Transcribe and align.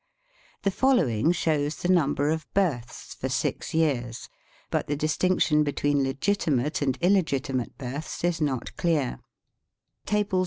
The 0.63 0.71
following 0.71 1.31
shows 1.31 1.75
the 1.75 1.87
number 1.89 2.29
of 2.31 2.51
births 2.55 3.13
for 3.13 3.29
six 3.29 3.71
years; 3.75 4.29
but 4.71 4.87
the 4.87 4.95
distinction 4.95 5.63
between 5.63 6.03
legitimate 6.03 6.81
and 6.81 6.97
illegitimate 7.01 7.77
births 7.77 8.23
is 8.23 8.41
not 8.41 8.75
clear:— 8.77 9.19
Year. 10.11 10.25